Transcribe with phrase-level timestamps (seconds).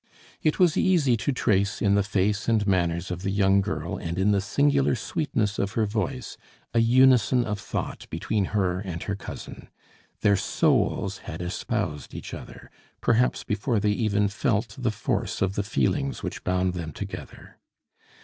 [0.41, 4.17] It was easy to trace in the face and manners of the young girl and
[4.17, 6.37] in the singular sweetness of her voice
[6.73, 9.69] a unison of thought between her and her cousin.
[10.21, 15.61] Their souls had espoused each other, perhaps before they even felt the force of the
[15.61, 17.59] feelings which bound them together.